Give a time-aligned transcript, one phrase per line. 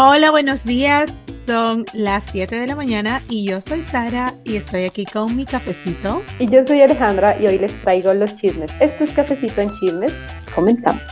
[0.00, 1.18] Hola, buenos días.
[1.26, 5.44] Son las 7 de la mañana y yo soy Sara y estoy aquí con mi
[5.44, 6.22] cafecito.
[6.38, 8.70] Y yo soy Alejandra y hoy les traigo los chismes.
[8.80, 10.14] Esto es Cafecito en Chismes.
[10.54, 11.02] Comenzamos.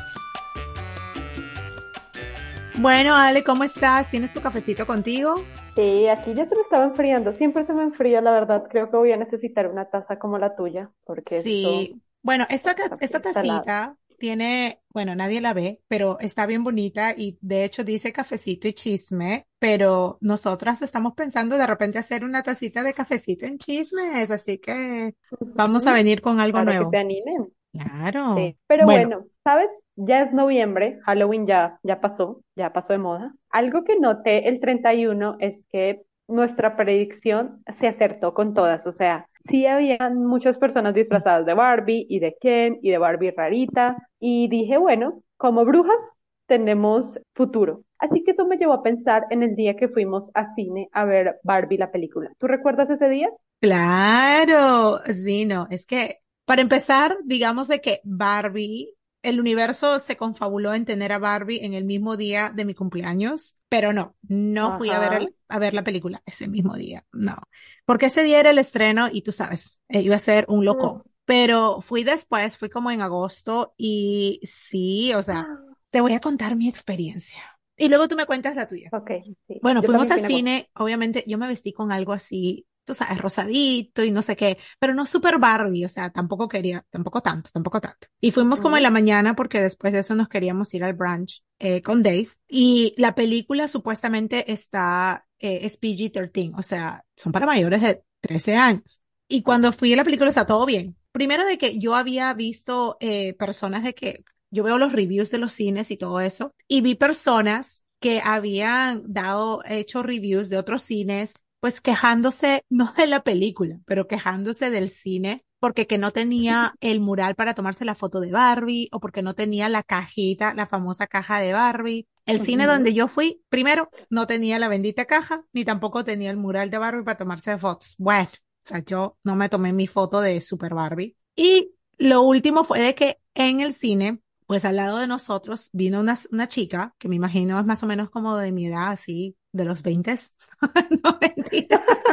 [2.77, 4.09] Bueno, Ale, ¿cómo estás?
[4.09, 5.35] ¿Tienes tu cafecito contigo?
[5.75, 7.35] Sí, aquí ya se me estaba enfriando.
[7.35, 8.69] Siempre se me enfría, la verdad.
[8.71, 10.93] Creo que voy a necesitar una taza como la tuya.
[11.03, 17.15] Porque sí, bueno, esta, esta tacita tiene, bueno, nadie la ve, pero está bien bonita
[17.17, 22.43] y de hecho dice cafecito y chisme, pero nosotras estamos pensando de repente hacer una
[22.43, 25.15] tacita de cafecito en chismes, así que
[25.55, 26.99] vamos a venir con algo Para que te nuevo.
[26.99, 27.53] animen.
[27.73, 28.37] Claro.
[28.37, 28.59] Sí.
[28.67, 29.69] Pero Bueno, bueno, ¿sabes?
[29.97, 33.35] Ya es noviembre, Halloween ya, ya pasó, ya pasó de moda.
[33.51, 39.29] Algo que noté el 31 es que nuestra predicción se acertó con todas, o sea,
[39.49, 44.49] sí habían muchas personas disfrazadas de Barbie y de Ken y de Barbie rarita, y
[44.49, 46.01] dije, bueno, como brujas
[46.47, 47.83] tenemos futuro.
[47.99, 51.05] Así que eso me llevó a pensar en el día que fuimos a cine a
[51.05, 52.31] ver Barbie la película.
[52.39, 53.29] ¿Tú recuerdas ese día?
[53.61, 58.95] claro, sí, no, es que para empezar, digamos de que Barbie,
[59.29, 63.57] el universo se confabuló en tener a Barbie en el mismo día de mi cumpleaños,
[63.69, 67.37] pero no, no fui a ver el- a ver la película ese mismo día, no,
[67.85, 70.65] porque ese día era el estreno y tú sabes, eh, iba a ser un Mm.
[70.65, 75.49] loco, pero fui después, fui como en agosto y sí, o sea,
[75.91, 77.41] te voy a contar mi experiencia
[77.77, 78.93] y luego tú me cuentas la tuya.
[78.93, 79.11] Ok,
[79.47, 79.61] sí.
[79.61, 80.27] Bueno, Yo fuimos al agosto.
[80.27, 84.59] cine, obviamente yo me vestí con algo así, tú sabes, rosadito y no sé qué,
[84.79, 88.07] pero no super Barbie, o sea, tampoco quería, tampoco tanto, tampoco tanto.
[88.21, 91.43] Y fuimos como en la mañana porque después de eso nos queríamos ir al brunch
[91.59, 97.45] eh, con Dave y la película supuestamente está, eh, es PG-13, o sea, son para
[97.45, 99.01] mayores de 13 años.
[99.29, 100.97] Y cuando fui a la película está todo bien.
[101.11, 105.39] Primero de que yo había visto eh, personas de que yo veo los reviews de
[105.39, 110.83] los cines y todo eso, y vi personas que habían dado, hecho reviews de otros
[110.83, 116.75] cines, pues quejándose, no de la película, pero quejándose del cine, porque que no tenía
[116.81, 120.67] el mural para tomarse la foto de Barbie, o porque no tenía la cajita, la
[120.67, 122.09] famosa caja de Barbie.
[122.25, 126.37] El cine donde yo fui, primero, no tenía la bendita caja, ni tampoco tenía el
[126.37, 127.95] mural de Barbie para tomarse fotos.
[127.99, 128.29] Bueno,
[128.67, 131.17] o sea, yo no me tomé mi foto de Super Barbie.
[131.37, 136.01] Y lo último fue de que en el cine, pues al lado de nosotros vino
[136.01, 139.37] una, una chica, que me imagino es más o menos como de mi edad, así,
[139.57, 140.15] de los 20.
[141.05, 141.85] No, mentira.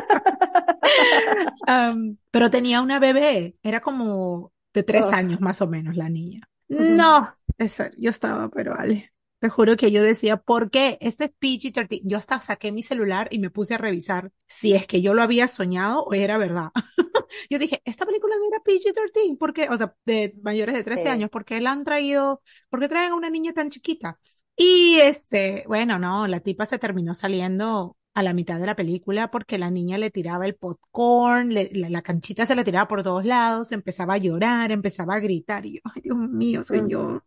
[2.31, 5.14] Pero tenía una bebé, era como de tres Ugh.
[5.14, 6.42] años más o menos la niña.
[6.70, 9.12] No, eso, yo estaba, pero vale.
[9.40, 10.98] Te juro que yo decía, ¿por qué?
[11.02, 12.02] Este es PG-13.
[12.06, 15.22] Yo hasta saqué mi celular y me puse a revisar si es que yo lo
[15.22, 16.70] había soñado o era verdad.
[17.50, 19.68] Yo dije, esta película no era PG-13, ¿por qué?
[19.70, 21.10] O sea, de mayores de 13 Sí.
[21.10, 22.42] años, ¿por qué la han traído?
[22.70, 24.20] ¿Por qué traen a una niña tan chiquita?
[24.56, 29.31] Y este, bueno, no, la tipa se terminó saliendo a la mitad de la película
[29.31, 33.02] porque la niña le tiraba el popcorn, le- la, la canchita se la tiraba por
[33.02, 37.24] todos lados, empezaba a llorar, empezaba a gritar y yo, ay Dios mío, señor.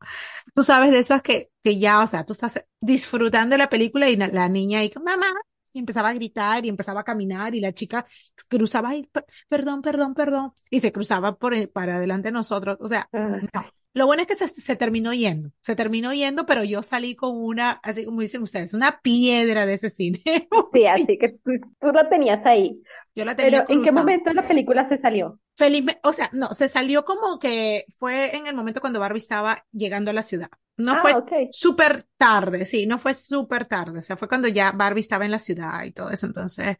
[0.54, 4.08] Tú sabes de esas que, que ya, o sea, tú estás disfrutando de la película
[4.10, 5.26] y la, la niña ahí, mamá,
[5.72, 8.06] y empezaba a gritar y empezaba a caminar y la chica
[8.48, 12.78] cruzaba, ay, per- perdón, perdón, perdón, y se cruzaba por, el- para adelante de nosotros.
[12.80, 13.10] O sea,
[13.40, 13.72] no.
[13.96, 17.32] Lo bueno es que se, se terminó yendo, se terminó yendo, pero yo salí con
[17.36, 20.22] una, así como dicen ustedes, una piedra de ese cine,
[20.72, 22.82] Sí, así que tú, tú la tenías ahí.
[23.14, 25.40] yo la tenía Pero ¿en qué momento la película se salió?
[25.56, 29.64] Felizmente, o sea, no, se salió como que fue en el momento cuando Barbie estaba
[29.72, 30.48] llegando a la ciudad.
[30.76, 31.32] No Ah, fue ok.
[31.48, 35.30] súper tarde, sí, no fue súper tarde, o sea, fue cuando ya Barbie estaba en
[35.30, 36.76] la ciudad y todo eso, entonces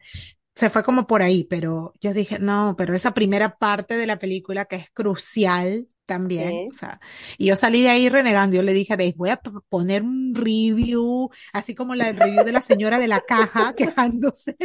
[0.55, 4.19] se fue como por ahí, pero yo dije, no, pero esa primera parte de la
[4.19, 6.99] película que es crucial también, o sea,
[7.37, 10.33] y yo salí de ahí renegando, yo le dije a Dave, voy a poner un
[10.33, 14.57] review, así como la, el review de la señora de la caja quejándose.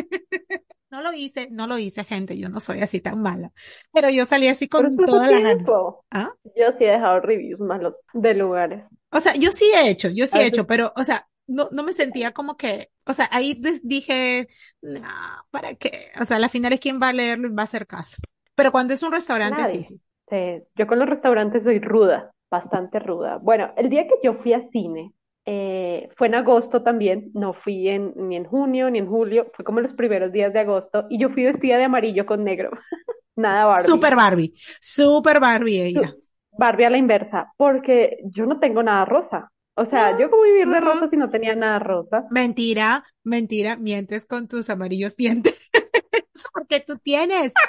[0.91, 3.53] No lo hice, no lo hice, gente, yo no soy así tan mala,
[3.92, 5.70] pero yo salí así con todas las ganas.
[6.10, 6.30] ¿Ah?
[6.56, 8.84] Yo sí he dejado reviews malos de lugares.
[9.10, 11.68] O sea, yo sí he hecho, yo sí A he hecho, pero, o sea, no,
[11.72, 14.48] no me sentía como que, o sea, ahí dije,
[14.80, 15.00] no,
[15.50, 16.10] ¿para qué?
[16.21, 18.16] O sea, al final es quien va a leerlo y va a hacer caso.
[18.54, 19.84] Pero cuando es un restaurante, nadie.
[19.84, 19.84] sí.
[19.84, 20.00] Sí,
[20.76, 23.38] Yo con los restaurantes soy ruda, bastante ruda.
[23.38, 25.12] Bueno, el día que yo fui a cine
[25.46, 29.64] eh, fue en agosto también, no fui en, ni en junio ni en julio, fue
[29.64, 32.70] como los primeros días de agosto y yo fui vestida de amarillo con negro,
[33.36, 33.86] nada Barbie.
[33.88, 36.16] Super Barbie, super Barbie ella.
[36.58, 39.50] Barbie a la inversa, porque yo no tengo nada rosa.
[39.74, 42.26] O No, sea, yo como vivir de rosa si no tenía nada rosa.
[42.28, 45.70] Mentira, mentira, mientes con tus amarillos dientes,
[46.52, 47.60] porque tú tienes,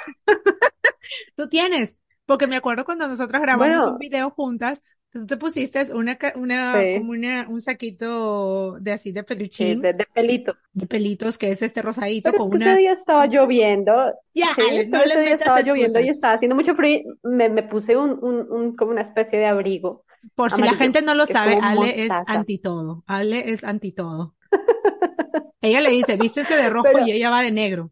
[1.36, 1.98] tú tienes.
[2.26, 6.72] Porque me acuerdo cuando nosotras grabamos un Bueno, video juntas Tú te pusiste una, una,
[6.72, 9.22] Sí, como una, un saquito de así de
[9.58, 10.54] sí, peluchín, de, de pelito.
[10.72, 13.92] de pelitos, que es este rosadito Pero es con que ese una, día estaba lloviendo,
[14.34, 17.00] ya, sí, Ale, no le ese día estaba lloviendo y estaba haciendo mucho frío.
[17.22, 20.04] Me, me puse un, un, un, como una especie de abrigo
[20.34, 22.24] Por si la amarillo, gente no lo que es sabe, Ale es mostaza.
[22.26, 23.04] anti todo.
[23.06, 24.34] Ale es anti todo.
[25.60, 27.90] Ella le dice, vístese de rojo Pero y ella va de negro.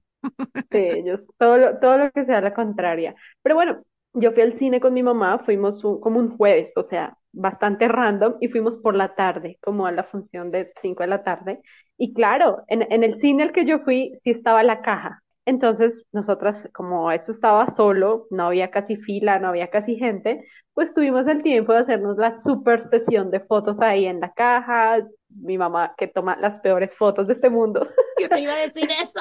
[0.71, 3.15] Sí, ellos, todo lo, todo lo que sea la contraria.
[3.43, 3.83] Pero bueno,
[4.15, 7.89] yo fui al cine con mi mamá, fuimos un- como un jueves, o sea, bastante
[7.89, 11.61] random, y fuimos por la tarde, como a la función de 5 de la tarde.
[11.97, 15.23] Y claro, en, en el cine al que yo fui, sí estaba la caja.
[15.45, 20.45] Entonces, nosotras, como eso estaba solo, no había casi fila, no había casi gente,
[20.75, 24.99] pues tuvimos el tiempo de hacernos la super sesión de fotos ahí en la caja.
[25.29, 27.89] Mi mamá que toma las peores fotos de este mundo.
[28.17, 29.13] Yo te iba a decir eso.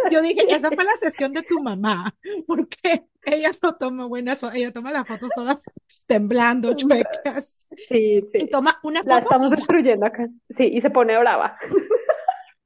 [0.09, 2.15] Yo dije, esa fue la sesión de tu mamá,
[2.47, 5.71] porque ella no toma buenas fotos, ella toma las fotos todas
[6.07, 7.57] temblando, chuecas,
[7.87, 8.49] Sí, y sí.
[8.49, 9.65] toma una La foto estamos y ya.
[9.67, 10.27] destruyendo acá.
[10.57, 11.57] Sí, y se pone brava.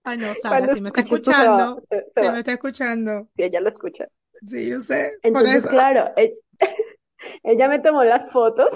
[0.04, 3.44] Ay, no, Sara, si me está se va, escuchando, se, si me está escuchando, Sí,
[3.44, 4.08] ella lo escucha.
[4.48, 5.70] sí, yo sé, por Entonces, eso.
[5.70, 6.36] claro, e-
[7.44, 8.70] ella me tomó las fotos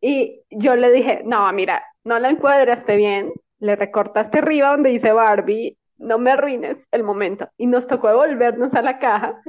[0.00, 5.12] y yo le dije, no, mira, no la encuadraste bien, le recortaste arriba donde dice
[5.12, 7.48] Barbie, no me arruines el momento.
[7.58, 9.42] Y nos tocó devolvernos a la caja.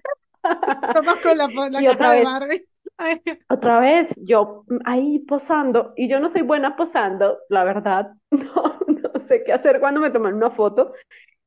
[0.94, 2.66] Vamos con la, fo- la Y otra de vez, Barbie.
[2.98, 8.80] Ay, otra vez, yo ahí posando, y yo no soy buena posando, la verdad, no,
[8.88, 10.94] no sé qué hacer cuando me toman una foto.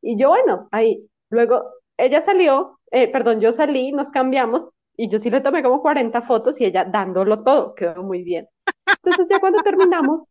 [0.03, 1.65] Y yo, bueno, ahí, luego
[1.99, 6.23] ella salió, eh, perdón, yo salí, nos cambiamos, y yo sí le tomé como 40
[6.23, 8.49] fotos y ella dándolo todo, quedó muy bien.
[9.05, 10.23] Entonces ya cuando terminamos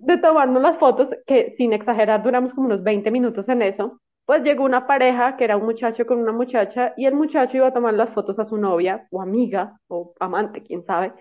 [0.00, 4.42] de tomarnos las fotos, que sin exagerar duramos como unos 20 minutos en eso, pues
[4.42, 7.72] llegó una pareja que era un muchacho con una muchacha y el muchacho iba a
[7.72, 11.12] tomar las fotos a su novia o amiga o amante, quién sabe.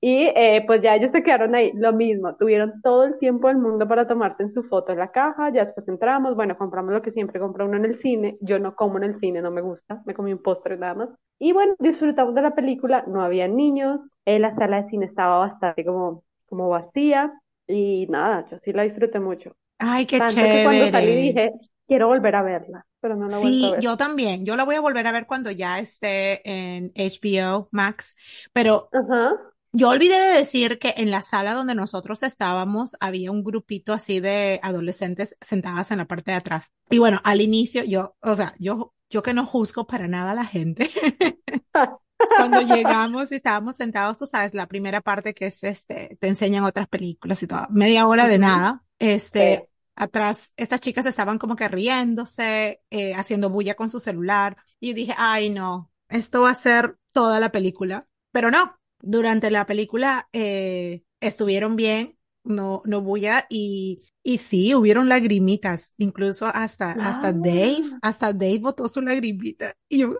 [0.00, 3.56] Y eh, pues ya ellos se quedaron ahí, lo mismo, tuvieron todo el tiempo del
[3.58, 7.02] mundo para tomarse en su foto en la caja, ya después entramos, bueno, compramos lo
[7.02, 9.62] que siempre compra uno en el cine, yo no como en el cine, no me
[9.62, 11.08] gusta, me comí un postre nada más.
[11.38, 15.38] Y bueno, disfrutamos de la película, no había niños, eh, la sala de cine estaba
[15.38, 17.32] bastante como, como vacía
[17.66, 19.56] y nada, yo sí la disfruté mucho.
[19.78, 21.16] Ay, qué Tanto que cuando salí chévere.
[21.16, 21.52] dije,
[21.86, 23.84] quiero volver a verla, pero no la vuelto a Sí, ver.
[23.84, 24.44] yo también.
[24.46, 28.16] Yo la voy a volver a ver cuando ya esté en HBO Max,
[28.52, 29.52] pero Ajá.
[29.76, 34.20] Yo olvidé de decir que en la sala donde nosotros estábamos había un grupito así
[34.20, 36.70] de adolescentes sentadas en la parte de atrás.
[36.90, 40.34] Y bueno, al inicio yo, o sea, yo, yo que no juzgo para nada a
[40.34, 40.90] la gente.
[42.36, 46.64] Cuando llegamos y estábamos sentados, tú sabes, la primera parte que es este, te enseñan
[46.64, 49.68] otras películas y todo, media hora de nada, este, Sí.
[49.96, 54.94] atrás, estas chicas estaban como que riéndose, eh, haciendo bulla con su celular, y yo
[54.94, 58.76] dije, ay, no, esto va a ser toda la película, pero no,
[59.06, 66.46] durante la película, eh, estuvieron bien, no, no bulla, y, y sí, hubieron lagrimitas, incluso
[66.46, 70.14] hasta, hasta Dave, hasta Dave botó su lagrimita, y yo,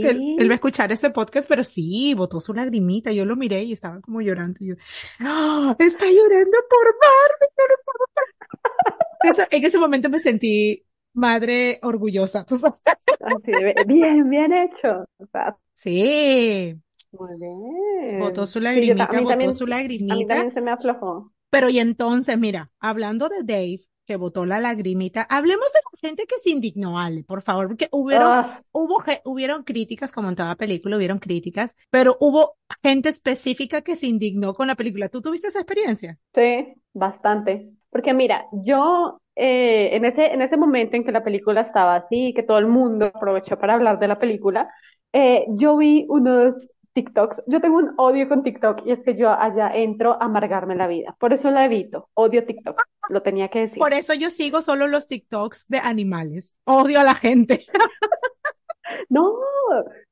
[0.00, 0.56] él, él va a sí.
[0.56, 3.12] escuchar este podcast, pero sí, botó su lagrimita.
[3.12, 4.58] Yo lo miré y estaba como llorando.
[4.60, 4.74] Y yo,
[5.20, 5.76] ¡Ah!
[5.78, 7.48] está llorando por Barbie.
[7.56, 8.36] yo no puedo creer".
[9.22, 10.84] Eso- en ese momento me sentí
[11.14, 12.44] madre orgullosa.
[12.46, 12.82] ¿tú sabes?
[13.20, 13.52] Así
[13.86, 15.04] bien, bien hecho.
[15.18, 16.74] O sea, Sí,
[17.12, 17.38] muy
[18.10, 18.46] botó bien.
[18.46, 19.66] su Sí, yo, ta- a lagrimita, botó también, su
[20.08, 20.26] a mí lagrimita.
[20.26, 21.32] también se me aflojó.
[21.50, 26.26] Pero y entonces, mira, hablando de Dave, que botó la lagrimita, hablemos de la gente
[26.26, 30.56] que se indignó, Ale, por favor, porque hubieron, Ah, hubo, hubieron críticas, como en toda
[30.56, 35.08] película, hubieron críticas, pero hubo gente específica que se indignó con la película.
[35.08, 36.18] ¿Tú tuviste esa experiencia?
[36.34, 37.70] sí, bastante.
[37.90, 42.32] Porque mira, yo eh, en ese, en ese momento en que la película estaba así,
[42.34, 44.70] que todo el mundo aprovechó para hablar de la película,
[45.12, 46.54] eh, yo vi unos
[46.94, 47.42] TikToks.
[47.46, 50.86] Yo tengo un odio con TikTok y es que yo allá entro a amargarme la
[50.86, 51.16] vida.
[51.18, 52.08] Por eso la evito.
[52.14, 52.80] Odio TikTok.
[53.08, 53.78] Lo tenía que decir.
[53.78, 56.54] Por eso yo sigo solo los TikToks de animales.
[56.64, 57.64] Odio a la gente.
[59.08, 59.32] No,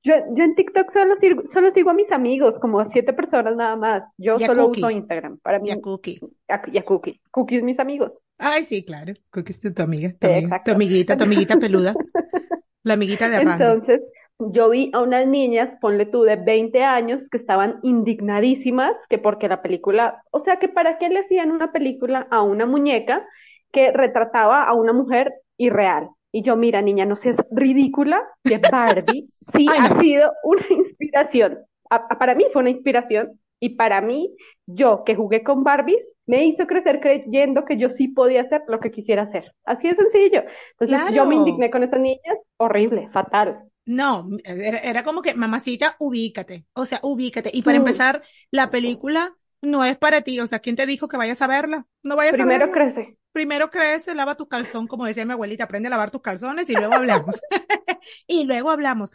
[0.04, 3.56] yo, yo en TikTok solo, sigo- solo sigo a mis amigos, como a siete personas
[3.56, 4.02] nada más.
[4.16, 5.38] Yo Y solo uso Instagram.
[5.38, 6.20] Para y a mí, Cookie.
[6.48, 7.20] a- y a Cookie.
[7.30, 8.12] Cookie es mis amigos.
[8.38, 9.14] Ay, sí, claro.
[9.30, 11.92] Cookie es tu, tu amiga, tu Sí, amiga, tu amiguita, tu amiguita peluda,
[12.84, 13.64] la amiguita de Randy.
[13.64, 14.00] Entonces,
[14.38, 19.48] yo vi a unas niñas, ponle tú, de 20 años, que estaban indignadísimas, que porque
[19.48, 23.26] la película, o sea, que para qué le hacían una película a una muñeca
[23.72, 26.08] que retrataba a una mujer irreal.
[26.32, 30.00] Y yo, mira, niña, no seas ridícula, que Barbie sí Ay, ha no.
[30.00, 31.58] sido una inspiración.
[31.90, 36.06] A- a- para mí fue una inspiración y para mí, yo que jugué con Barbies,
[36.26, 39.52] me hizo crecer creyendo que yo sí podía hacer lo que quisiera hacer.
[39.64, 40.42] Así de sencillo.
[40.78, 43.64] Entonces yo me indigné con esas niñas, horrible, fatal.
[43.88, 47.50] No, era, era como que, mamacita, ubícate, o sea, ubícate.
[47.54, 51.16] Y para empezar, la película no es para ti, o sea, ¿quién te dijo que
[51.16, 51.86] vayas a verla?
[52.02, 52.72] No vayas Primero a verla.
[52.72, 53.16] crece.
[53.32, 56.76] Primero crece, lava tu calzón, como decía mi abuelita, aprende a lavar tus calzones y
[56.76, 57.40] luego hablamos.
[58.26, 59.10] y luego hablamos.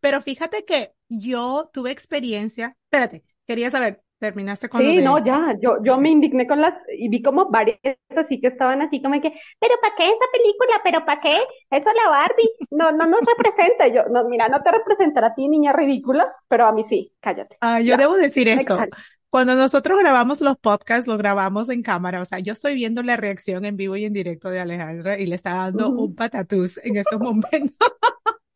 [0.00, 5.54] Pero fíjate que yo tuve experiencia, espérate, quería saber, terminaste con Sí, de- no, ya,
[5.62, 7.78] yo, yo me indigné con las, y vi como varias
[8.16, 10.80] así que estaban así como que, pero ¿para qué esa película?
[10.82, 11.36] ¿Pero para qué?
[11.70, 13.86] Eso la Barbie, no, no nos representa.
[13.88, 17.60] Yo, no, mira, no te representará a ti, niña ridícula, pero a mí sí, cállate.
[17.60, 18.88] Ah, yo Ya, debo decir esto.
[19.30, 22.20] Cuando nosotros grabamos los podcasts, lo grabamos en cámara.
[22.20, 25.26] O sea, yo estoy viendo la reacción en vivo y en directo de Alejandra y
[25.26, 26.04] le está dando Ujú.
[26.04, 27.76] un patatús en estos momentos.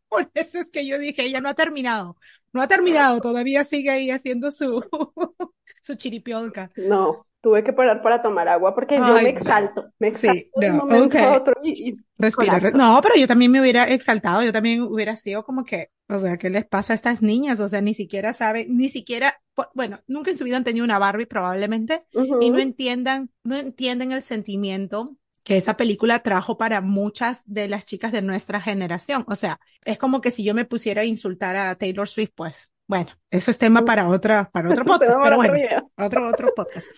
[0.09, 2.17] Por eso es que yo dije, ella no ha terminado.
[2.53, 4.83] No ha terminado, todavía sigue ahí haciendo su,
[5.83, 6.71] su chiripiolca.
[6.77, 10.77] No, tuve que parar para tomar agua porque yo me exalto, me Sí, un no,
[10.77, 11.37] momento a ok.
[11.37, 12.59] otro y, y Respira.
[12.59, 12.73] re-.
[12.73, 16.37] No, pero yo también me hubiera exaltado, yo también hubiera sido como que, o sea,
[16.37, 17.61] ¿qué les pasa a estas niñas?
[17.61, 19.41] O sea, ni siquiera saben, ni siquiera,
[19.75, 22.01] bueno, nunca en su vida han tenido una Barbie probablemente
[22.41, 25.17] y no entiendan, no entienden el sentimiento
[25.49, 29.25] que esa película trajo para muchas de las chicas de nuestra generación.
[29.29, 32.71] O sea, es como que si yo me pusiera a insultar a Taylor Swift, pues,
[32.87, 35.55] bueno, eso es tema para otra, para otro podcast, pero bueno,
[35.97, 36.89] otro, otro podcast.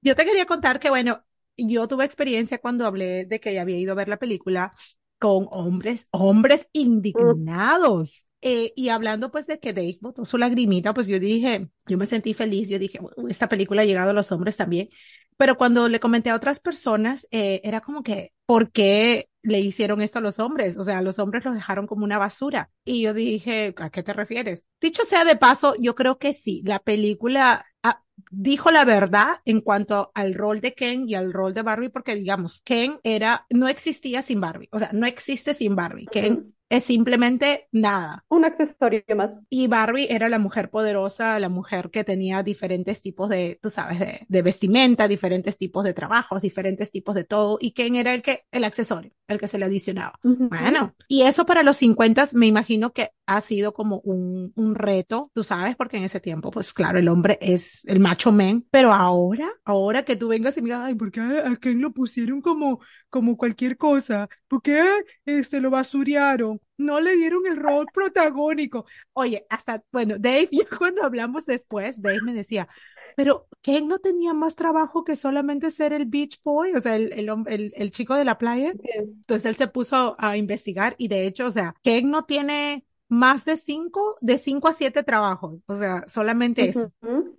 [0.00, 1.24] Yo te quería contar que, bueno,
[1.56, 4.72] yo tuve experiencia cuando hablé de que había ido a ver la película
[5.20, 8.26] con hombres, hombres indignados.
[8.44, 12.06] Eh, y hablando pues de que Dave botó su lagrimita, pues yo dije, yo me
[12.06, 14.88] sentí feliz, yo dije, "Bueno, esta película ha llegado a los hombres también.
[15.36, 20.00] Pero cuando le comenté a otras personas, eh, era como que, ¿por qué le hicieron
[20.02, 20.76] esto a los hombres?
[20.76, 22.70] O sea, los hombres los dejaron como una basura.
[22.84, 24.66] Y yo dije, ¿a qué te refieres?
[24.80, 29.60] Dicho sea de paso, yo creo que sí, la película ah, dijo la verdad en
[29.60, 33.68] cuanto al rol de Ken y al rol de Barbie, porque digamos, Ken era, no
[33.68, 36.06] existía sin Barbie, o sea, no existe sin Barbie.
[36.06, 36.54] Ken.
[36.72, 38.24] Es simplemente nada.
[38.30, 39.30] Un accesorio más.
[39.50, 43.98] Y Barbie era la mujer poderosa, la mujer que tenía diferentes tipos de, tú sabes,
[44.00, 47.58] de, de vestimenta, diferentes tipos de trabajos, diferentes tipos de todo.
[47.60, 50.18] Y Ken era el que, el accesorio, el que se le adicionaba.
[50.22, 55.30] Bueno, y eso para los 50 me imagino que ha sido como un, un reto,
[55.34, 58.92] tú sabes, porque en ese tiempo, pues claro, el hombre es el macho man, pero
[58.94, 62.40] ahora, ahora que tú vengas y me digas, ay, ¿por qué a Ken lo pusieron
[62.40, 62.80] como,
[63.12, 64.28] como cualquier cosa?
[64.48, 64.82] ¿Por qué
[65.26, 66.60] este, lo basurearon?
[66.78, 68.86] No le dieron el rol protagónico.
[69.12, 72.68] Oye, hasta, bueno, Dave, yo cuando hablamos después, Dave me decía,
[73.16, 77.12] pero Ken no tenía más trabajo que solamente ser el beach boy, o sea, el,
[77.12, 78.72] el, el, el chico de la playa.
[78.94, 83.44] Entonces él se puso a investigar y de hecho, o sea, Ken no tiene más
[83.44, 86.90] de cinco, de cinco a siete trabajos, o sea, solamente eso.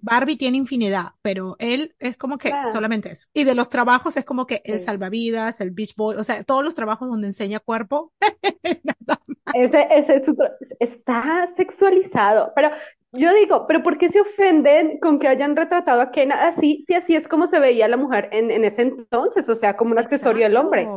[0.01, 2.69] Barbie tiene infinidad, pero él es como que Claro.
[2.71, 3.27] solamente eso.
[3.33, 6.63] Y de los trabajos es como que el salvavidas, el beach boy, o sea, todos
[6.63, 8.13] los trabajos donde enseña cuerpo.
[9.55, 10.35] Ese, ese es su
[10.79, 12.51] está sexualizado.
[12.55, 12.69] Pero
[13.13, 16.95] yo digo, ¿pero por qué se ofenden con que hayan retratado a Ken así, si
[16.95, 19.47] así es como se veía la mujer en, en ese entonces?
[19.47, 20.87] O sea, como un accesorio del hombre.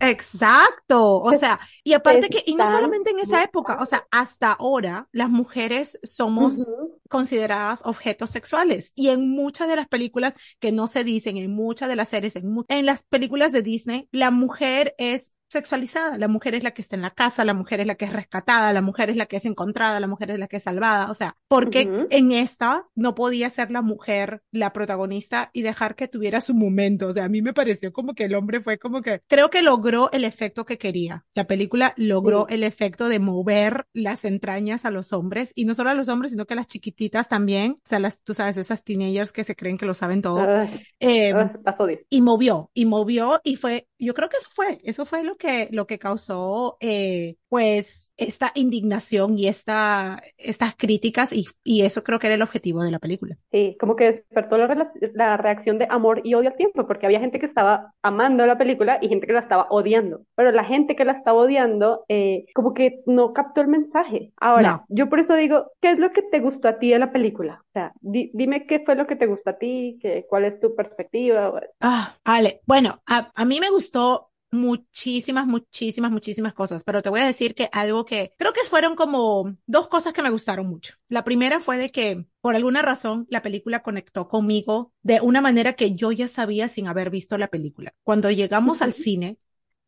[0.00, 1.20] Exacto.
[1.20, 5.08] O sea, y aparte que, y no solamente en esa época, o sea, hasta ahora
[5.12, 6.66] las mujeres somos
[7.08, 8.92] consideradas objetos sexuales.
[8.94, 12.36] Y en muchas de las películas que no se dicen, en muchas de las series,
[12.36, 16.18] en, en las películas de Disney, la mujer es sexualizada.
[16.18, 18.12] La mujer es la que está en la casa, la mujer es la que es
[18.12, 21.10] rescatada, la mujer es la que es encontrada, la mujer es la que es salvada.
[21.10, 22.06] O sea, ¿por qué Ujú.
[22.10, 27.08] en esta no podía ser la mujer la protagonista y dejar que tuviera su momento?
[27.08, 29.62] O sea, a mí me pareció como que el hombre fue como que, creo que
[29.62, 31.24] logró el efecto que quería.
[31.34, 35.90] La película logró el efecto de mover las entrañas a los hombres y no solo
[35.90, 37.72] a los hombres, sino que a las chiquititas también.
[37.72, 40.52] O sea, las, tú sabes, esas teenagers que se creen que lo saben todo.
[41.00, 41.98] Eh, ay, las odio.
[42.08, 45.68] y movió, y movió, y fue, yo creo que eso fue, eso fue lo que,
[45.72, 52.18] lo que causó, eh, pues, esta indignación y esta, estas críticas, y, y eso creo
[52.18, 53.36] que era el objetivo de la película.
[53.52, 57.20] Sí, como que despertó la, la reacción de amor y odio al tiempo, porque había
[57.20, 60.22] gente que estaba amando la película y gente que la estaba odiando.
[60.34, 64.32] Pero la gente que la estaba odiando, eh, como que no captó el mensaje.
[64.38, 67.12] Ahora, yo por eso digo, ¿qué es lo que te gustó a ti de la
[67.12, 67.62] película?
[67.68, 70.60] O sea, di- dime qué fue lo que te gustó a ti, qué, cuál es
[70.60, 71.60] tu perspectiva.
[71.80, 77.20] Ah, Ale, bueno, a, a mí me gustó muchísimas, muchísimas, muchísimas cosas, pero te voy
[77.20, 80.94] a decir que algo que creo que fueron como dos cosas que me gustaron mucho.
[81.08, 85.74] La primera fue de que por alguna razón la película conectó conmigo de una manera
[85.74, 87.94] que yo ya sabía sin haber visto la película.
[88.02, 89.38] Cuando llegamos al cine,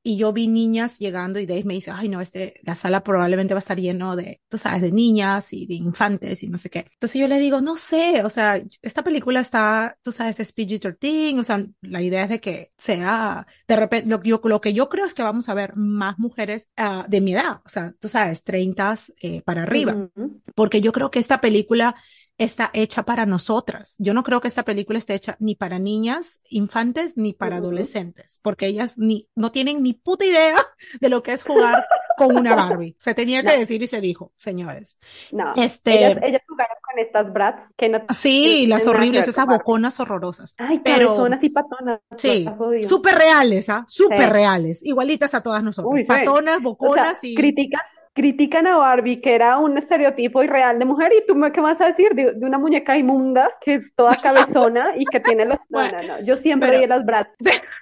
[0.02, 3.54] y yo vi niñas llegando y Dave me dice, ay no, este, la sala probablemente
[3.54, 6.70] va a estar lleno de, tú sabes, de niñas y de infantes y no sé
[6.70, 6.86] qué.
[6.92, 11.38] Entonces yo le digo, no sé, o sea, esta película está, tú sabes, es PG-13,
[11.38, 14.88] o sea, la idea es de que sea, de repente, lo, yo, lo que yo
[14.88, 18.08] creo es que vamos a ver más mujeres uh, de mi edad, o sea, tú
[18.08, 20.40] sabes, 30 eh, para arriba, uh -huh.
[20.54, 21.96] porque yo creo que esta película
[22.38, 23.96] está hecha para nosotras.
[23.98, 27.58] Yo no creo que esta película esté hecha ni para niñas, infantes, ni para uh
[27.58, 27.62] -huh.
[27.62, 30.56] adolescentes, porque ellas ni, no tienen ni puta idea
[31.00, 31.84] de lo que es jugar
[32.16, 32.96] con una Barbie.
[32.98, 33.58] Se tenía que no.
[33.58, 34.98] decir y se dijo, señores.
[35.32, 35.98] No, este...
[35.98, 38.00] ellas, ellas jugaron con estas brats que no...
[38.10, 40.54] Sí, las horribles, esas boconas horrorosas.
[40.58, 42.00] Ay, pero así patonas.
[42.16, 42.48] Sí,
[42.82, 43.84] súper reales, ¿ah?
[43.88, 44.26] Súper sí.
[44.26, 45.94] reales, igualitas a todas nosotros.
[45.94, 47.34] Uy, patonas, boconas o sea, y...
[47.34, 47.82] Critican
[48.18, 51.80] critican a Barbie, que era un estereotipo irreal de mujer, y tú me qué vas
[51.80, 55.60] a decir de, de una muñeca inmunda que es toda cabezona y que tiene los.
[55.68, 56.20] No, no, no.
[56.22, 57.28] Yo siempre pero, vi las.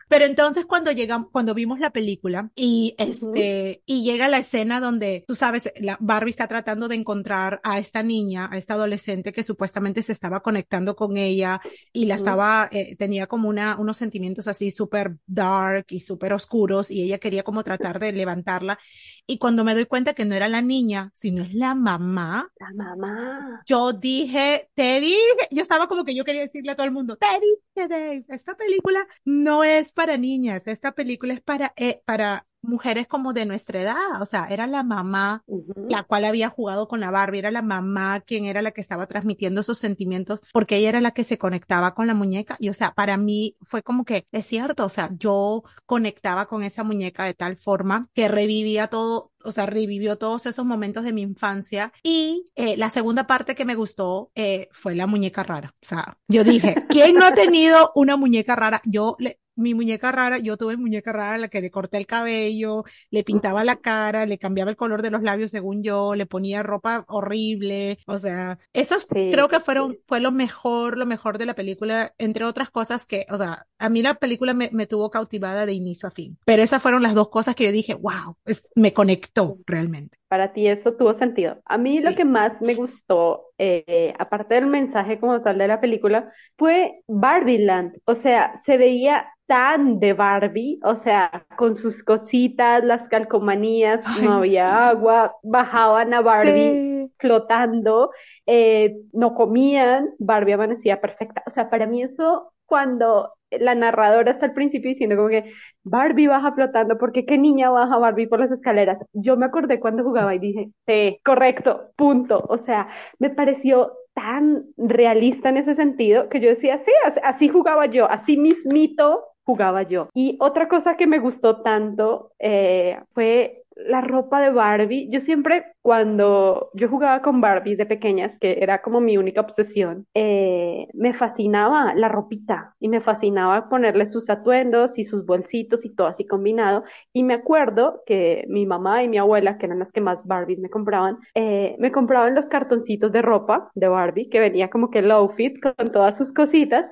[0.09, 3.83] Pero entonces cuando llegamos, cuando vimos la película y este, uh -huh.
[3.87, 8.03] y llega la escena donde, tú sabes, la Barbie está tratando de encontrar a esta
[8.03, 11.61] niña, a esta adolescente que supuestamente se estaba conectando con ella
[11.93, 12.21] y la uh -huh.
[12.21, 17.19] estaba, eh, tenía como una, unos sentimientos así súper dark y súper oscuros y ella
[17.19, 18.79] quería como tratar de levantarla.
[19.27, 22.49] Y cuando me doy cuenta que no era la niña, sino es la mamá.
[22.61, 23.63] La mamá.
[23.67, 27.17] Yo dije, te dije, yo estaba como que yo quería decirle a todo el mundo,
[27.17, 32.47] te dije, Dave, esta película no es para niñas, esta película es para, eh, para
[32.61, 35.91] mujeres como de nuestra edad, o sea, era la mamá uh -huh.
[35.91, 39.07] la cual había jugado con la Barbie, era la mamá quien era la que estaba
[39.07, 42.75] transmitiendo esos sentimientos, porque ella era la que se conectaba con la muñeca, y o
[42.75, 47.25] sea, para mí fue como que, es cierto, o sea, yo conectaba con esa muñeca
[47.25, 51.93] de tal forma que revivía todo, o sea, revivió todos esos momentos de mi infancia.
[52.03, 55.73] Y eh, la segunda parte que me gustó eh, fue la muñeca rara.
[55.81, 58.83] O sea, yo dije, ¿quién no ha tenido una muñeca rara?
[58.85, 62.85] Yo le, mi muñeca rara, yo tuve muñeca rara la que le corté el cabello,
[63.11, 66.63] le pintaba la cara, le cambiaba el color de los labios según yo, le ponía
[66.63, 69.99] ropa horrible, o sea, esos sí, creo que fueron, sí.
[70.07, 73.89] fue lo mejor, lo mejor de la película, entre otras cosas que, o sea, a
[73.89, 77.15] mí la película me, me tuvo cautivada de inicio a fin, pero esas fueron las
[77.15, 80.19] dos cosas que yo dije, wow, es, me conectó realmente.
[80.29, 81.63] Para ti eso tuvo sentido.
[81.65, 82.17] A mí lo sí.
[82.17, 87.59] que más me gustó, eh, aparte del mensaje como tal de la película, fue Barbie
[87.59, 87.99] Land.
[88.05, 94.23] O sea, se veía tan de Barbie, o sea, con sus cositas, las calcomanías, Ay,
[94.23, 94.75] no había sí.
[94.75, 97.13] agua, bajaban a Barbie sí.
[97.19, 98.11] flotando,
[98.47, 101.43] eh, no comían, Barbie amanecía perfecta.
[101.47, 105.53] O sea, para mí eso, cuando la narradora está al principio diciendo como que
[105.85, 108.99] Barbie baja flotando, porque qué niña baja Barbie por las escaleras.
[109.13, 112.45] Yo me acordé cuando jugaba y dije, sí, correcto, punto.
[112.49, 116.91] O sea, me pareció tan realista en ese sentido que yo decía, sí,
[117.23, 120.09] así jugaba yo, así mismito jugaba yo.
[120.15, 125.09] Y otra cosa que me gustó tanto eh, fue la ropa de Barbie.
[125.11, 130.07] Yo siempre, cuando yo jugaba con Barbie de pequeñas, que era como mi única obsesión,
[130.15, 135.95] eh, me fascinaba la ropita y me fascinaba ponerle sus atuendos y sus bolsitos y
[135.95, 136.85] todo así combinado.
[137.13, 140.59] Y me acuerdo que mi mamá y mi abuela, que eran las que más Barbies
[140.59, 145.01] me compraban, eh, me compraban los cartoncitos de ropa de Barbie, que venía como que
[145.01, 146.87] el outfit con todas sus cositas.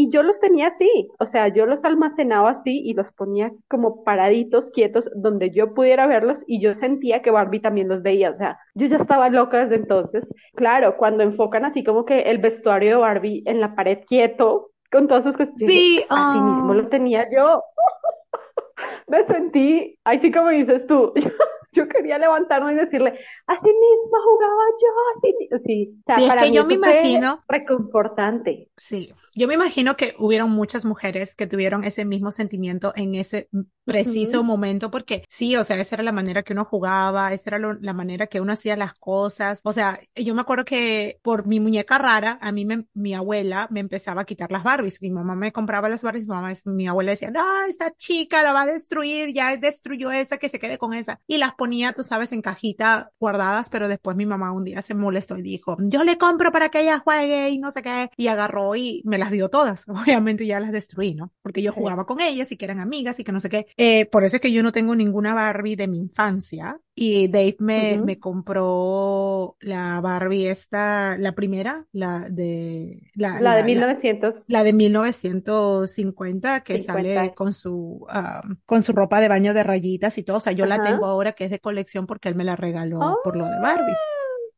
[0.00, 4.02] Y yo los tenía así, o sea, yo los almacenaba así y los ponía como
[4.02, 8.34] paraditos, quietos, donde yo pudiera verlos y yo sentía que Barbie también los veía, o
[8.34, 10.26] sea, yo ya estaba loca desde entonces.
[10.54, 15.06] Claro, cuando enfocan así como que el vestuario de Barbie en la pared quieto, con
[15.06, 16.44] todas sus cosas, sí, así oh.
[16.44, 17.62] mismo lo tenía yo.
[19.06, 21.12] Me sentí, así como dices tú,
[21.72, 25.58] yo quería levantarme y decirle, así mismo jugaba yo, así, sí, o
[26.06, 28.68] sea, sí, para es que yo me imagino reconfortante.
[28.76, 33.48] Sí, yo me imagino que hubieron muchas mujeres que tuvieron ese mismo sentimiento en ese
[33.84, 34.46] preciso uh -huh.
[34.46, 37.74] momento, porque sí, o sea, esa era la manera que uno jugaba, esa era lo,
[37.74, 39.60] la manera que uno hacía las cosas.
[39.64, 43.68] O sea, yo me acuerdo que por mi muñeca rara, a mí me, mi abuela
[43.70, 45.00] me empezaba a quitar las Barbies.
[45.02, 48.52] Mi mamá me compraba las Barbies, mi, mamá, mi abuela decía, no, esta chica la
[48.52, 51.20] va a destruir, ya destruyó esa, que se quede con esa.
[51.26, 54.94] Y las ponía, tú sabes, en cajita guardadas, pero después mi mamá un día se
[54.94, 58.10] molestó y dijo, yo le compro para que ella juegue y no sé qué.
[58.16, 59.84] Y agarró y me las dio todas.
[59.88, 61.32] Obviamente ya las destruí, ¿no?
[61.42, 63.68] Porque yo jugaba con ellas y que eran amigas y que no sé qué.
[63.76, 66.80] Eh, por eso es que yo no tengo ninguna Barbie de mi infancia.
[66.94, 68.04] Y Dave me, uh -huh.
[68.04, 73.10] me compró la Barbie esta, la primera, la de...
[73.14, 74.34] La, la de 1900.
[74.48, 77.14] La, la, de 1950 que 50.
[77.14, 80.38] sale con su, um, con su ropa de baño de rayitas y todo.
[80.38, 82.98] O sea, yo la tengo ahora que es de colección porque él me la regaló
[83.00, 83.20] oh.
[83.24, 83.96] por lo de Barbie.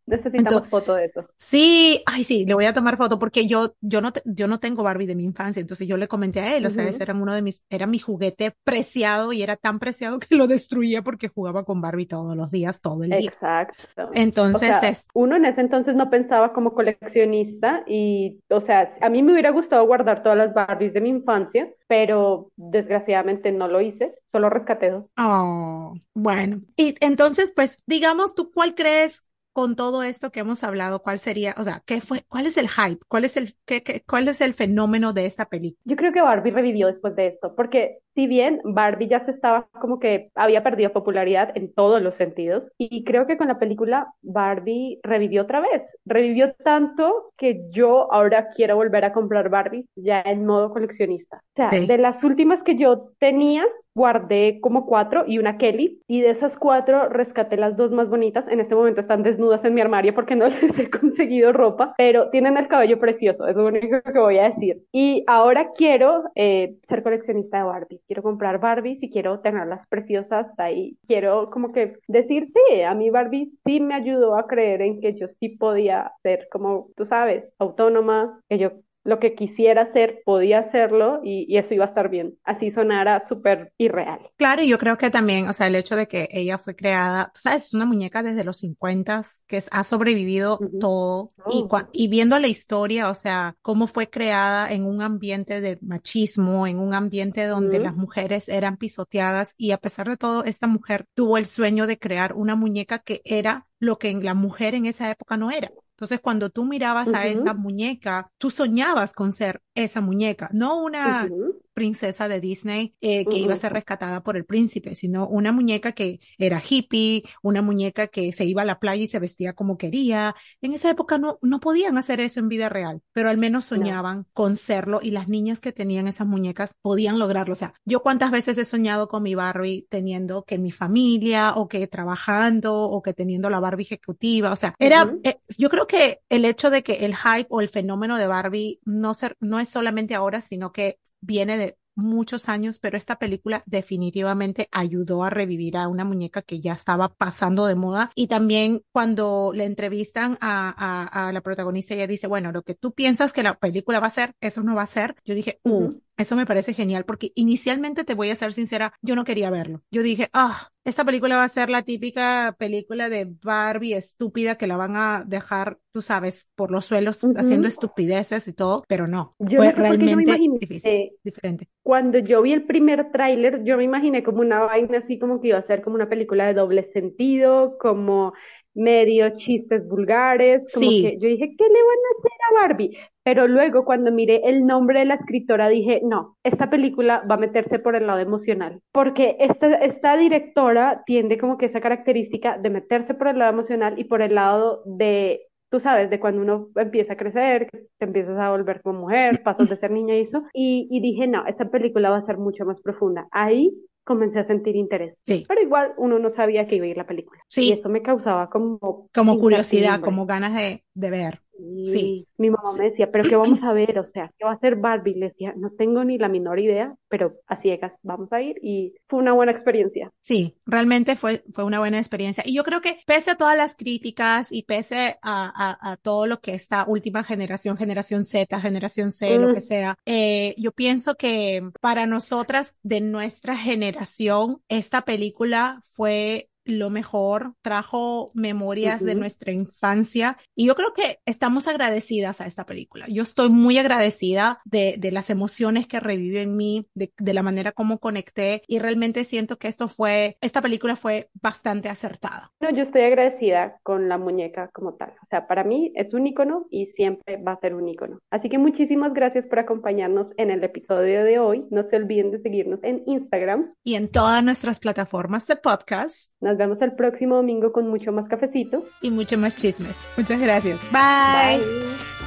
[0.06, 1.24] Necesitamos foto de eso.
[1.36, 4.82] Sí, ay, sí, le voy a tomar foto porque yo, yo no, yo no tengo
[4.82, 7.34] Barbie de mi infancia, entonces yo le comenté a él, o sea, ese era uno
[7.34, 11.64] de mis, era mi juguete preciado y era tan preciado que lo destruía porque jugaba
[11.64, 13.30] con Barbie todos los días, todo el día.
[13.30, 14.10] Exacto.
[14.14, 19.32] Entonces, uno en ese entonces no pensaba como coleccionista y, o sea, a mí me
[19.32, 24.50] hubiera gustado guardar todas las Barbies de mi infancia, pero desgraciadamente no lo hice, solo
[24.50, 25.04] rescaté dos.
[25.16, 26.60] Oh, bueno.
[26.76, 31.54] Y entonces, pues, digamos, ¿tú cuál crees con todo esto que hemos hablado, ¿cuál sería,
[31.58, 33.00] o sea, qué fue, cuál es el hype?
[33.08, 35.82] ¿Cuál es el, qué, qué, cuál es el fenómeno de esta película?
[35.84, 39.68] Yo creo que Barbie revivió después de esto, porque si bien Barbie ya se estaba
[39.80, 44.12] como que había perdido popularidad en todos los sentidos, y creo que con la película
[44.22, 50.20] Barbie revivió otra vez, revivió tanto que yo ahora quiero volver a comprar Barbie ya
[50.22, 51.36] en modo coleccionista.
[51.36, 51.86] O sea, sí.
[51.86, 56.56] de las últimas que yo tenía, guardé como cuatro y una Kelly, y de esas
[56.56, 58.46] cuatro rescaté las dos más bonitas.
[58.48, 62.30] En este momento están desnudas en mi armario porque no les he conseguido ropa, pero
[62.30, 64.82] tienen el cabello precioso, es lo único que voy a decir.
[64.92, 70.46] Y ahora quiero eh, ser coleccionista de Barbie, quiero comprar Barbies y quiero tenerlas preciosas
[70.58, 70.96] ahí.
[71.06, 75.14] Quiero como que decir, sí, a mí Barbie sí me ayudó a creer en que
[75.18, 78.72] yo sí podía ser como, tú sabes, autónoma, que yo
[79.04, 82.38] lo que quisiera hacer, podía hacerlo y, y eso iba a estar bien.
[82.44, 84.20] Así sonara súper irreal.
[84.36, 87.32] Claro, y yo creo que también, o sea, el hecho de que ella fue creada,
[87.34, 90.78] sabes, es una muñeca desde los 50 que es, ha sobrevivido uh -huh.
[90.80, 91.88] todo oh.
[91.92, 96.66] y, y viendo la historia, o sea, cómo fue creada en un ambiente de machismo,
[96.66, 97.84] en un ambiente donde uh -huh.
[97.84, 101.98] las mujeres eran pisoteadas y a pesar de todo, esta mujer tuvo el sueño de
[101.98, 105.72] crear una muñeca que era lo que la mujer en esa época no era.
[106.02, 107.16] Entonces, cuando tú mirabas uh -huh.
[107.16, 112.40] a esa muñeca, tú soñabas con ser esa muñeca, no una uh -huh princesa de
[112.40, 113.44] Disney eh, que uh -huh.
[113.44, 118.06] iba a ser rescatada por el príncipe, sino una muñeca que era hippie, una muñeca
[118.06, 120.34] que se iba a la playa y se vestía como quería.
[120.60, 124.18] En esa época no, no podían hacer eso en vida real, pero al menos soñaban
[124.18, 124.26] no.
[124.32, 127.52] con serlo y las niñas que tenían esas muñecas podían lograrlo.
[127.52, 131.68] O sea, yo cuántas veces he soñado con mi Barbie teniendo que mi familia o
[131.68, 134.52] que trabajando o que teniendo la Barbie ejecutiva.
[134.52, 135.20] O sea, era, uh -huh.
[135.24, 138.80] eh, yo creo que el hecho de que el hype o el fenómeno de Barbie
[138.84, 143.62] no, ser, no es solamente ahora, sino que viene de muchos años, pero esta película
[143.66, 148.10] definitivamente ayudó a revivir a una muñeca que ya estaba pasando de moda.
[148.14, 153.32] Y también cuando le entrevistan a, la protagonista, ella dice, bueno, lo que tú piensas
[153.32, 155.16] que la película va a ser, eso no va a ser.
[155.24, 155.92] Yo dije, uh.
[156.16, 159.82] Eso me parece genial porque inicialmente te voy a ser sincera, yo no quería verlo.
[159.90, 164.66] Yo dije, ah, esta película va a ser la típica película de Barbie estúpida que
[164.66, 167.40] la van a dejar, tú sabes, por los suelos uh -huh.
[167.40, 171.68] haciendo estupideces y todo, pero no, yo fue no sé realmente imaginé, difícil, eh, diferente.
[171.82, 175.48] Cuando yo vi el primer tráiler, yo me imaginé como una vaina así como que
[175.48, 178.32] iba a ser como una película de doble sentido, como
[178.74, 181.02] medio chistes vulgares, como sí.
[181.02, 182.98] que yo dije, ¿qué le van a hacer a Barbie?
[183.24, 187.38] Pero luego cuando miré el nombre de la escritora dije, no, esta película va a
[187.38, 192.70] meterse por el lado emocional, porque esta, esta directora tiende como que esa característica de
[192.70, 196.68] meterse por el lado emocional y por el lado de tú sabes, de cuando uno
[196.76, 200.42] empieza a crecer, te empiezas a volver como mujer, pasas de ser niña y eso,
[200.52, 203.26] y, y dije, no, esta película va a ser mucho más profunda.
[203.30, 203.72] Ahí
[204.04, 205.14] comencé a sentir interés.
[205.24, 205.44] Sí.
[205.48, 207.40] Pero igual uno no sabía que iba a ir la película.
[207.48, 207.68] Sí.
[207.68, 209.08] Y eso me causaba como...
[209.14, 211.40] Como curiosidad, como ganas de, de ver.
[211.62, 212.28] Y sí.
[212.36, 213.98] Mi mamá me decía, pero ¿qué vamos a ver?
[213.98, 215.14] O sea, ¿qué va a hacer Barbie?
[215.14, 218.94] Le decía, no tengo ni la menor idea, pero a ciegas vamos a ir y
[219.08, 220.10] fue una buena experiencia.
[220.20, 222.42] Sí, realmente fue, fue una buena experiencia.
[222.46, 226.26] Y yo creo que pese a todas las críticas y pese a, a, a todo
[226.26, 229.42] lo que esta última generación, generación Z, generación C, mm.
[229.42, 236.48] lo que sea, eh, yo pienso que para nosotras de nuestra generación, esta película fue
[236.64, 239.08] lo mejor, trajo memorias uh -huh.
[239.08, 243.06] de nuestra infancia y yo creo que estamos agradecidas a esta película.
[243.08, 247.42] Yo estoy muy agradecida de, de las emociones que revive en mí, de, de, la
[247.42, 252.52] manera como conecté y realmente siento que esto fue, esta película fue bastante acertada.
[252.60, 255.10] No, yo estoy agradecida con la muñeca como tal.
[255.22, 258.20] O sea, para mí es un icono y siempre va a ser un icono.
[258.30, 261.66] Así que muchísimas gracias por acompañarnos en el episodio de hoy.
[261.70, 266.32] No se olviden de seguirnos en Instagram y en todas nuestras plataformas de podcast.
[266.52, 269.96] Nos vemos el próximo domingo con mucho más cafecito y mucho más chismes.
[270.18, 270.78] Muchas gracias.
[270.92, 271.56] Bye.
[271.56, 272.21] Bye.